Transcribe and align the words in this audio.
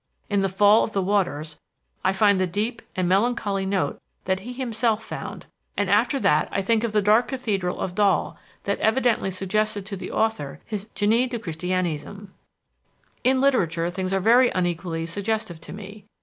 In 0.31 0.41
the 0.41 0.49
fall 0.49 0.83
of 0.83 0.93
the 0.93 1.01
waters 1.03 1.59
I 2.03 2.11
find 2.11 2.39
the 2.39 2.47
deep 2.47 2.81
and 2.95 3.07
melancholy 3.07 3.67
note 3.67 4.01
that 4.25 4.39
he 4.39 4.51
himself 4.51 5.03
found; 5.03 5.45
and 5.77 5.91
after 5.91 6.19
that 6.21 6.49
I 6.51 6.63
think 6.63 6.83
of 6.83 6.91
that 6.93 7.03
dark 7.03 7.27
cathedral 7.27 7.79
of 7.79 7.93
Dol 7.93 8.35
that 8.63 8.79
evidently 8.79 9.29
suggested 9.29 9.85
to 9.85 9.95
the 9.95 10.09
author 10.11 10.59
his 10.65 10.85
Génie 10.95 11.29
du 11.29 11.37
Christianisme. 11.37 12.29
"In 13.23 13.39
literature, 13.41 13.91
things 13.91 14.11
are 14.11 14.19
very 14.19 14.49
unequally 14.49 15.05
suggestive 15.05 15.61
to 15.61 15.71
me. 15.71 16.05